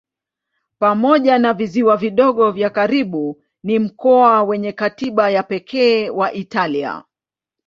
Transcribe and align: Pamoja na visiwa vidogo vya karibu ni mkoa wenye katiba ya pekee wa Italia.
Pamoja 0.79 1.37
na 1.39 1.53
visiwa 1.53 1.97
vidogo 1.97 2.51
vya 2.51 2.69
karibu 2.69 3.41
ni 3.63 3.79
mkoa 3.79 4.43
wenye 4.43 4.71
katiba 4.71 5.29
ya 5.29 5.43
pekee 5.43 6.09
wa 6.09 6.33
Italia. 6.33 7.03